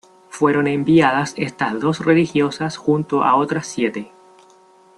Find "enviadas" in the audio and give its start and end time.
0.65-1.35